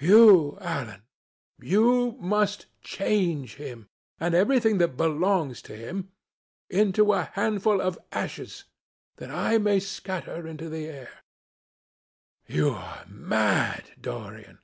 You, 0.00 0.58
Alan, 0.60 1.00
you 1.58 2.12
must 2.20 2.66
change 2.82 3.54
him, 3.54 3.88
and 4.20 4.34
everything 4.34 4.76
that 4.76 4.98
belongs 4.98 5.62
to 5.62 5.74
him, 5.74 6.10
into 6.68 7.14
a 7.14 7.22
handful 7.32 7.80
of 7.80 7.98
ashes 8.12 8.64
that 9.16 9.30
I 9.30 9.56
may 9.56 9.80
scatter 9.80 10.46
in 10.46 10.58
the 10.58 10.84
air." 10.86 11.08
"You 12.46 12.68
are 12.72 13.06
mad, 13.06 13.92
Dorian." 13.98 14.58